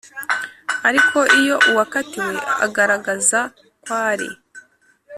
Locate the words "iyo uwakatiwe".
1.39-2.35